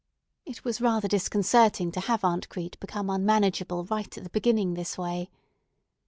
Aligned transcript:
It 0.47 0.65
was 0.65 0.81
rather 0.81 1.07
disconcerting 1.07 1.91
to 1.91 1.99
have 1.99 2.23
Aunt 2.23 2.49
Crete 2.49 2.75
become 2.79 3.07
unmanageable 3.07 3.85
right 3.85 4.17
at 4.17 4.23
the 4.23 4.31
beginning 4.31 4.73
this 4.73 4.97
way. 4.97 5.29